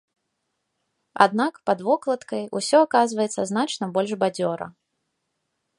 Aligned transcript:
Аднак, 1.25 1.53
пад 1.69 1.79
вокладкай 1.89 2.43
усё 2.61 2.77
аказваецца 2.87 3.41
значна 3.53 3.85
больш 3.99 4.11
бадзёра. 4.25 4.67